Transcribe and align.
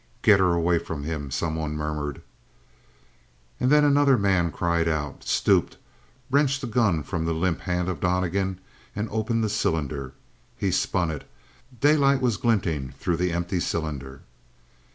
"Get 0.23 0.39
her 0.39 0.53
away 0.55 0.79
from 0.79 1.03
him," 1.03 1.29
someone 1.29 1.75
murmured. 1.75 2.23
And 3.59 3.69
then 3.71 3.83
another 3.83 4.17
man 4.17 4.51
cried 4.51 4.87
out, 4.87 5.23
stooped, 5.25 5.77
wrenched 6.31 6.61
the 6.61 6.65
gun 6.65 7.03
from 7.03 7.25
the 7.25 7.35
limp 7.35 7.59
hand 7.59 7.87
of 7.87 7.99
Donnegan 7.99 8.59
and 8.95 9.07
opened 9.11 9.43
the 9.43 9.47
cylinder. 9.47 10.13
He 10.57 10.71
spun 10.71 11.11
it: 11.11 11.29
daylight 11.81 12.19
was 12.19 12.37
glittering 12.37 12.93
through 12.97 13.17
the 13.17 13.31
empty 13.31 13.59
cylinder. 13.59 14.21